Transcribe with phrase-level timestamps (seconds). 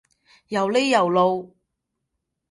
[0.47, 1.55] 又呢又路？